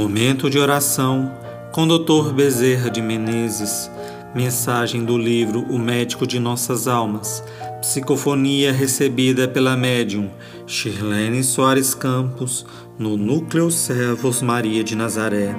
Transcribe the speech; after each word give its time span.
Momento 0.00 0.48
de 0.48 0.58
oração 0.58 1.30
com 1.72 1.86
Dr. 1.86 2.32
Bezerra 2.32 2.90
de 2.90 3.02
Menezes. 3.02 3.90
Mensagem 4.34 5.04
do 5.04 5.18
livro 5.18 5.60
O 5.68 5.78
Médico 5.78 6.26
de 6.26 6.40
Nossas 6.40 6.88
Almas. 6.88 7.44
Psicofonia 7.82 8.72
recebida 8.72 9.46
pela 9.46 9.76
médium 9.76 10.30
Shirlene 10.66 11.44
Soares 11.44 11.94
Campos 11.94 12.64
no 12.98 13.14
Núcleo 13.14 13.70
Servos 13.70 14.40
Maria 14.40 14.82
de 14.82 14.96
Nazaré. 14.96 15.54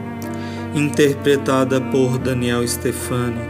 Interpretada 0.74 1.80
por 1.80 2.18
Daniel 2.18 2.68
Stefani. 2.68 3.42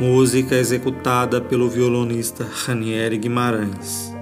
Música 0.00 0.54
executada 0.54 1.42
pelo 1.42 1.68
violonista 1.68 2.48
Ranieri 2.64 3.18
Guimarães. 3.18 4.19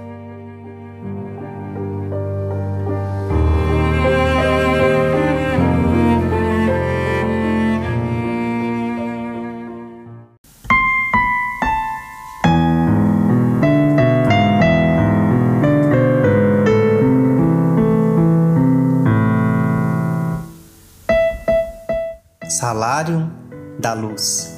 Salário 23.09 23.31
da 23.79 23.93
luz. 23.93 24.53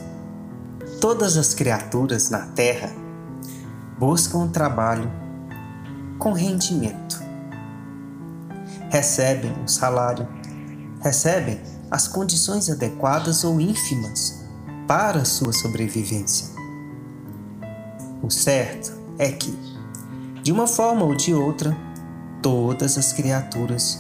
Todas 1.00 1.38
as 1.38 1.54
criaturas 1.54 2.30
na 2.30 2.48
Terra 2.48 2.91
buscam 3.98 4.50
trabalho 4.50 5.10
com 6.20 6.34
rendimento. 6.34 7.22
Recebem 8.90 9.54
o 9.64 9.70
salário, 9.70 10.27
recebem 11.02 11.62
as 11.90 12.10
condições 12.10 12.70
adequadas 12.70 13.46
ou 13.46 13.62
ínfimas 13.62 14.44
para 14.85 15.24
sua 15.24 15.54
sobrevivência. 15.54 16.48
O 18.22 18.29
certo 18.29 18.91
é 19.18 19.32
que, 19.32 19.57
de 20.44 20.52
uma 20.52 20.68
forma 20.68 21.05
ou 21.05 21.16
de 21.16 21.34
outra, 21.34 21.76
todas 22.41 22.98
as 22.98 23.13
criaturas 23.13 23.99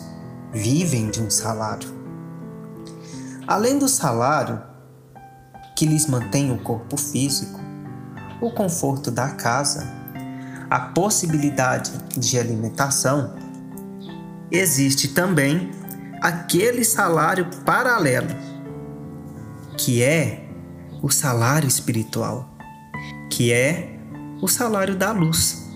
vivem 0.51 1.09
de 1.09 1.21
um 1.21 1.29
salário. 1.29 2.00
Além 3.51 3.77
do 3.77 3.89
salário, 3.89 4.61
que 5.75 5.85
lhes 5.85 6.07
mantém 6.07 6.53
o 6.53 6.59
corpo 6.59 6.95
físico, 6.95 7.59
o 8.39 8.49
conforto 8.49 9.11
da 9.11 9.31
casa, 9.31 9.85
a 10.69 10.79
possibilidade 10.79 11.91
de 12.17 12.39
alimentação, 12.39 13.35
existe 14.49 15.09
também 15.09 15.69
aquele 16.21 16.85
salário 16.85 17.45
paralelo, 17.65 18.29
que 19.77 20.01
é 20.01 20.47
o 21.03 21.09
salário 21.09 21.67
espiritual, 21.67 22.55
que 23.29 23.51
é 23.51 23.99
o 24.41 24.47
salário 24.47 24.95
da 24.95 25.11
luz. 25.11 25.69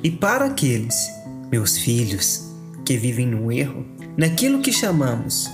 E 0.00 0.12
para 0.12 0.44
aqueles, 0.44 1.10
meus 1.50 1.76
filhos, 1.76 2.54
que 2.84 2.96
vivem 2.96 3.26
no 3.26 3.50
erro, 3.50 3.84
naquilo 4.16 4.62
que 4.62 4.72
chamamos 4.72 5.50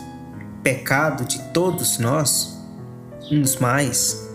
pecado 0.62 1.24
de 1.24 1.38
todos 1.52 1.98
nós, 1.98 2.58
uns 3.30 3.56
mais, 3.56 4.28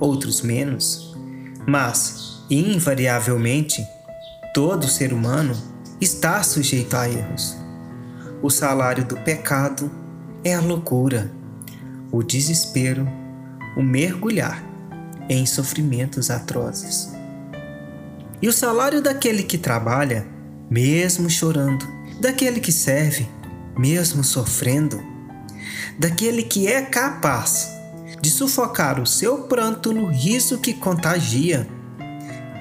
outros 0.00 0.42
menos, 0.42 1.16
mas, 1.66 2.44
invariavelmente, 2.50 3.86
todo 4.54 4.88
ser 4.88 5.12
humano 5.12 5.54
está 6.00 6.42
sujeito 6.42 6.96
a 6.96 7.08
erros. 7.08 7.56
O 8.42 8.50
salário 8.50 9.04
do 9.04 9.16
pecado 9.16 9.90
é 10.44 10.54
a 10.54 10.60
loucura, 10.60 11.30
o 12.10 12.22
desespero, 12.22 13.06
o 13.76 13.82
mergulhar 13.82 14.62
em 15.28 15.44
sofrimentos 15.44 16.30
atrozes. 16.30 17.12
E 18.40 18.48
o 18.48 18.52
salário 18.52 19.02
daquele 19.02 19.42
que 19.42 19.58
trabalha, 19.58 20.26
mesmo 20.70 21.28
chorando, 21.28 21.84
daquele 22.20 22.60
que 22.60 22.72
serve, 22.72 23.28
mesmo 23.76 24.22
sofrendo, 24.22 25.02
daquele 25.98 26.42
que 26.42 26.66
é 26.66 26.82
capaz 26.82 27.70
de 28.20 28.30
sufocar 28.30 29.00
o 29.00 29.06
seu 29.06 29.42
pranto 29.44 29.92
no 29.92 30.06
riso 30.06 30.58
que 30.58 30.74
contagia. 30.74 31.68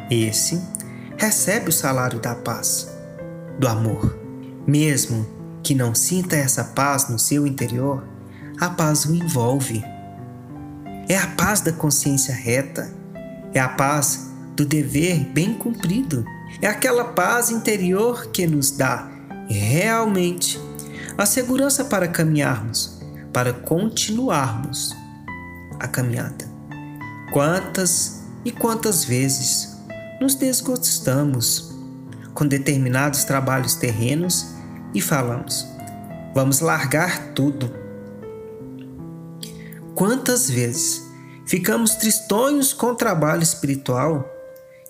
Esse 0.10 0.62
recebe 1.18 1.70
o 1.70 1.74
salário 1.74 2.20
da 2.20 2.36
paz, 2.36 2.90
do 3.60 3.68
amor. 3.68 4.18
Mesmo 4.66 5.26
que 5.64 5.74
não 5.74 5.96
sinta 5.96 6.36
essa 6.36 6.64
paz 6.64 7.10
no 7.10 7.18
seu 7.18 7.48
interior, 7.48 8.04
a 8.60 8.70
paz 8.70 9.06
o 9.06 9.14
envolve. 9.14 9.84
É 11.10 11.18
a 11.18 11.28
paz 11.28 11.62
da 11.62 11.72
consciência 11.72 12.34
reta, 12.34 12.94
é 13.54 13.60
a 13.60 13.70
paz 13.70 14.32
do 14.56 14.66
dever 14.66 15.20
bem 15.34 15.54
cumprido, 15.54 16.26
é 16.62 16.68
aquela 16.68 17.06
paz 17.06 17.50
interior 17.50 18.28
que 18.28 18.46
nos 18.48 18.72
dá 18.72 19.10
realmente 19.48 20.60
a 21.18 21.26
segurança 21.26 21.86
para 21.86 22.08
caminharmos 22.08 22.98
para 23.38 23.54
continuarmos 23.54 24.96
a 25.80 25.88
caminhada. 25.88 26.44
Quantas 27.32 28.24
e 28.44 28.52
quantas 28.52 29.06
vezes 29.06 29.78
nos 30.20 30.34
desgostamos 30.34 31.72
com 32.34 32.48
determinados 32.48 33.26
trabalhos 33.26 33.76
terrenos 33.76 34.56
e 34.92 35.00
falamos: 35.00 35.68
vamos 36.34 36.62
largar 36.62 37.34
tudo. 37.36 37.72
Quantas 39.94 40.50
vezes 40.50 41.04
ficamos 41.46 41.94
tristonhos 41.94 42.74
com 42.74 42.88
o 42.88 42.96
trabalho 42.96 43.44
espiritual 43.44 44.28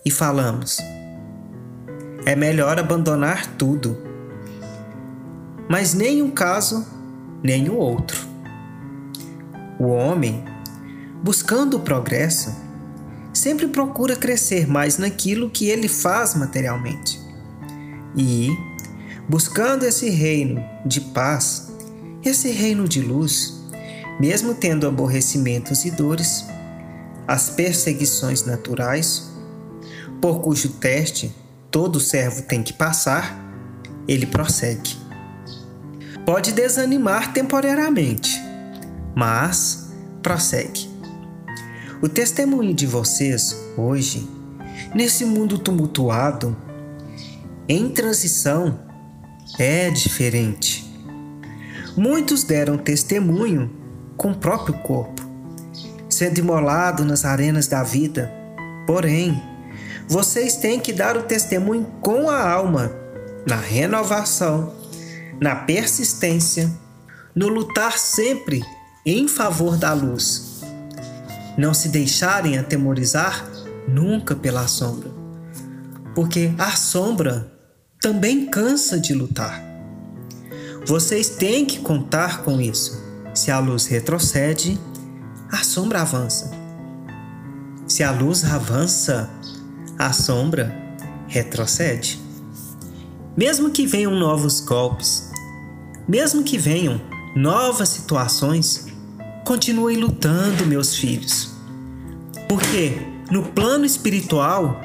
e 0.05 0.09
falamos: 0.09 0.77
é 2.25 2.33
melhor 2.33 2.79
abandonar 2.79 3.45
tudo. 3.57 4.06
Mas 5.69 5.93
nem 5.93 6.21
um 6.21 6.31
caso, 6.31 6.85
nem 7.43 7.69
o 7.69 7.75
outro. 7.75 8.25
O 9.79 9.87
homem, 9.87 10.43
buscando 11.23 11.77
o 11.77 11.79
progresso, 11.81 12.55
sempre 13.33 13.67
procura 13.67 14.15
crescer 14.15 14.67
mais 14.67 14.97
naquilo 14.97 15.49
que 15.49 15.69
ele 15.69 15.87
faz 15.87 16.35
materialmente. 16.35 17.19
E, 18.15 18.49
buscando 19.29 19.85
esse 19.85 20.09
reino 20.09 20.63
de 20.85 21.01
paz, 21.01 21.71
esse 22.23 22.49
reino 22.49 22.87
de 22.87 23.01
luz, 23.01 23.61
mesmo 24.19 24.55
tendo 24.55 24.87
aborrecimentos 24.87 25.85
e 25.85 25.91
dores, 25.91 26.45
as 27.27 27.49
perseguições 27.49 28.45
naturais, 28.45 29.29
por 30.21 30.41
cujo 30.41 30.69
teste 30.69 31.35
todo 31.69 31.99
servo 31.99 32.41
tem 32.41 32.63
que 32.63 32.73
passar, 32.73 33.39
ele 34.07 34.25
prossegue. 34.25 35.06
Pode 36.27 36.51
desanimar 36.51 37.31
temporariamente, 37.31 38.37
mas 39.15 39.93
prossegue. 40.21 40.89
O 42.01 42.09
testemunho 42.09 42.73
de 42.73 42.85
vocês 42.85 43.55
hoje, 43.77 44.29
nesse 44.93 45.23
mundo 45.23 45.57
tumultuado, 45.57 46.53
em 47.65 47.87
transição, 47.87 48.77
é 49.57 49.89
diferente. 49.89 50.85
Muitos 51.95 52.43
deram 52.43 52.77
testemunho 52.77 53.71
com 54.17 54.31
o 54.31 54.37
próprio 54.37 54.77
corpo, 54.79 55.21
sendo 56.09 56.39
imolado 56.39 57.05
nas 57.05 57.23
arenas 57.23 57.67
da 57.67 57.83
vida. 57.83 58.29
Porém, 58.85 59.41
vocês 60.09 60.57
têm 60.57 60.77
que 60.77 60.91
dar 60.91 61.15
o 61.15 61.23
testemunho 61.23 61.85
com 62.01 62.29
a 62.29 62.51
alma, 62.51 62.91
na 63.47 63.55
renovação, 63.55 64.75
na 65.39 65.55
persistência, 65.55 66.71
no 67.35 67.47
lutar 67.47 67.97
sempre 67.97 68.63
em 69.05 69.27
favor 69.27 69.77
da 69.77 69.93
luz. 69.93 70.61
Não 71.57 71.73
se 71.73 71.89
deixarem 71.89 72.57
atemorizar 72.57 73.47
nunca 73.87 74.35
pela 74.35 74.67
sombra, 74.67 75.09
porque 76.13 76.53
a 76.57 76.71
sombra 76.71 77.51
também 78.01 78.45
cansa 78.47 78.99
de 78.99 79.13
lutar. 79.13 79.63
Vocês 80.85 81.29
têm 81.29 81.65
que 81.65 81.79
contar 81.79 82.43
com 82.43 82.61
isso. 82.61 83.03
Se 83.33 83.51
a 83.51 83.59
luz 83.59 83.85
retrocede, 83.85 84.79
a 85.51 85.63
sombra 85.63 86.01
avança. 86.01 86.51
Se 87.87 88.03
a 88.03 88.11
luz 88.11 88.43
avança, 88.43 89.29
a 89.97 90.11
sombra 90.13 90.75
retrocede. 91.27 92.19
Mesmo 93.35 93.69
que 93.69 93.85
venham 93.85 94.15
novos 94.15 94.59
golpes, 94.59 95.26
mesmo 96.07 96.43
que 96.43 96.57
venham 96.57 97.01
novas 97.35 97.89
situações, 97.89 98.87
Continuem 99.47 99.95
lutando, 99.95 100.65
meus 100.65 100.93
filhos. 100.97 101.51
Porque 102.49 103.01
no 103.31 103.43
plano 103.43 103.85
espiritual, 103.85 104.77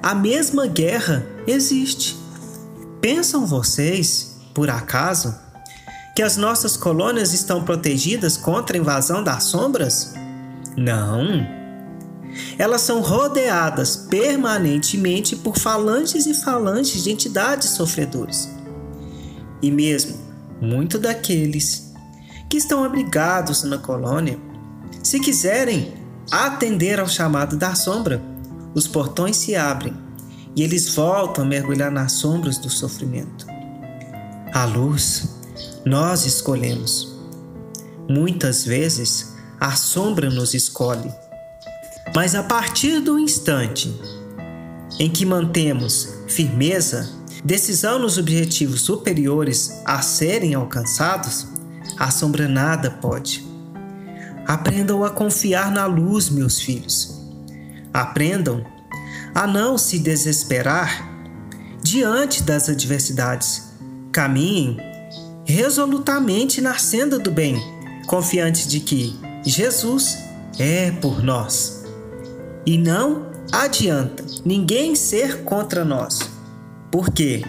a 0.00 0.14
mesma 0.14 0.68
guerra 0.68 1.26
existe. 1.44 2.16
Pensam 3.00 3.44
vocês, 3.44 4.36
por 4.54 4.70
acaso, 4.70 5.34
que 6.14 6.22
as 6.22 6.36
nossas 6.36 6.76
colônias 6.76 7.34
estão 7.34 7.64
protegidas 7.64 8.36
contra 8.36 8.76
a 8.76 8.80
invasão 8.80 9.24
das 9.24 9.42
sombras? 9.42 10.14
Não. 10.76 11.44
Elas 12.56 12.82
são 12.82 13.00
rodeadas 13.00 13.96
permanentemente 13.96 15.34
por 15.34 15.58
falantes 15.58 16.26
e 16.26 16.34
falantes 16.34 17.02
de 17.02 17.10
entidades 17.10 17.70
sofredoras. 17.70 18.48
E 19.60 19.68
mesmo 19.68 20.29
muitos 20.60 21.00
daqueles 21.00 21.92
que 22.48 22.56
estão 22.56 22.84
abrigados 22.84 23.62
na 23.62 23.78
colônia, 23.78 24.38
se 25.02 25.20
quiserem 25.20 25.94
atender 26.30 27.00
ao 27.00 27.08
chamado 27.08 27.56
da 27.56 27.74
sombra, 27.74 28.22
os 28.74 28.86
portões 28.86 29.36
se 29.36 29.56
abrem 29.56 29.94
e 30.54 30.62
eles 30.62 30.94
voltam 30.94 31.44
a 31.44 31.46
mergulhar 31.46 31.90
nas 31.90 32.12
sombras 32.12 32.58
do 32.58 32.68
sofrimento. 32.68 33.46
A 34.52 34.64
luz 34.64 35.28
nós 35.84 36.26
escolhemos. 36.26 37.16
Muitas 38.08 38.64
vezes 38.64 39.34
a 39.60 39.72
sombra 39.72 40.28
nos 40.28 40.54
escolhe. 40.54 41.12
Mas 42.14 42.34
a 42.34 42.42
partir 42.42 43.00
do 43.00 43.18
instante 43.18 43.94
em 44.98 45.08
que 45.08 45.24
mantemos 45.24 46.08
firmeza, 46.26 47.08
decisão 47.44 47.98
nos 47.98 48.18
objetivos 48.18 48.82
superiores 48.82 49.80
a 49.84 50.02
serem 50.02 50.54
alcançados, 50.54 51.46
a 51.98 52.10
sombra 52.10 52.48
nada 52.48 52.90
pode. 52.90 53.46
Aprendam 54.46 55.04
a 55.04 55.10
confiar 55.10 55.70
na 55.70 55.86
luz, 55.86 56.28
meus 56.28 56.60
filhos. 56.60 57.20
Aprendam 57.92 58.64
a 59.34 59.46
não 59.46 59.78
se 59.78 59.98
desesperar 59.98 61.08
diante 61.82 62.42
das 62.42 62.68
adversidades. 62.68 63.70
Caminhem 64.12 64.76
resolutamente 65.44 66.60
na 66.60 66.78
senda 66.78 67.18
do 67.18 67.30
bem, 67.30 67.60
confiantes 68.06 68.66
de 68.66 68.80
que 68.80 69.18
Jesus 69.44 70.18
é 70.58 70.90
por 70.90 71.22
nós. 71.22 71.84
E 72.64 72.76
não 72.76 73.26
adianta 73.50 74.24
ninguém 74.44 74.94
ser 74.94 75.42
contra 75.42 75.84
nós, 75.84 76.20
porque 76.90 77.44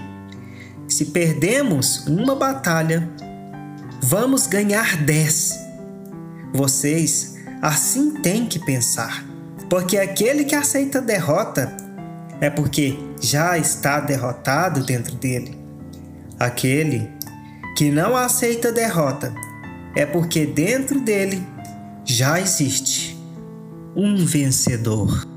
se 0.87 1.05
perdemos 1.05 2.05
uma 2.07 2.35
batalha, 2.35 3.09
vamos 4.01 4.47
ganhar 4.47 4.97
dez. 4.97 5.57
Vocês 6.53 7.35
assim 7.61 8.21
têm 8.21 8.45
que 8.45 8.59
pensar, 8.59 9.25
porque 9.69 9.97
aquele 9.97 10.43
que 10.43 10.55
aceita 10.55 10.97
a 10.97 11.01
derrota 11.01 11.75
é 12.41 12.49
porque 12.49 12.97
já 13.21 13.57
está 13.57 13.99
derrotado 13.99 14.83
dentro 14.83 15.15
dele. 15.15 15.57
Aquele 16.39 17.09
que 17.77 17.91
não 17.91 18.17
aceita 18.17 18.71
derrota 18.71 19.33
é 19.95 20.05
porque 20.05 20.45
dentro 20.45 20.99
dele 20.99 21.45
já 22.03 22.39
existe 22.39 23.17
um 23.95 24.25
vencedor. 24.25 25.30